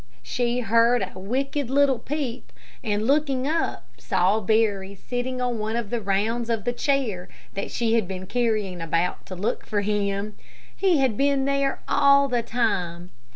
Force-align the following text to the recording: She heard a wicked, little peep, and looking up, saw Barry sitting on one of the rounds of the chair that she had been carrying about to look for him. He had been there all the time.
She 0.23 0.61
heard 0.61 1.07
a 1.13 1.19
wicked, 1.19 1.69
little 1.69 1.99
peep, 1.99 2.51
and 2.83 3.05
looking 3.05 3.47
up, 3.47 3.85
saw 3.99 4.39
Barry 4.39 4.95
sitting 4.95 5.39
on 5.39 5.59
one 5.59 5.75
of 5.75 5.91
the 5.91 6.01
rounds 6.01 6.49
of 6.49 6.63
the 6.63 6.73
chair 6.73 7.29
that 7.53 7.69
she 7.69 7.93
had 7.93 8.07
been 8.07 8.25
carrying 8.25 8.81
about 8.81 9.27
to 9.27 9.35
look 9.35 9.63
for 9.63 9.81
him. 9.81 10.35
He 10.75 10.97
had 10.97 11.17
been 11.17 11.45
there 11.45 11.81
all 11.87 12.27
the 12.27 12.41
time. 12.41 13.11